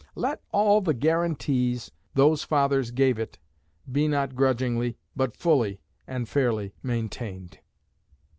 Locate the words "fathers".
2.43-2.89